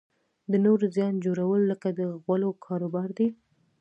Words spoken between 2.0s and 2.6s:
غولو